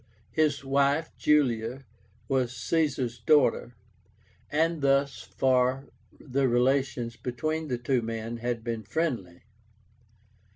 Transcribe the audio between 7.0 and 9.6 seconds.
between the two men had been friendly.